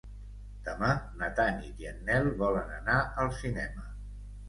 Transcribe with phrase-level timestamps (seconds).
[0.69, 3.91] Demà na Tanit i en Nel volen anar al cinema.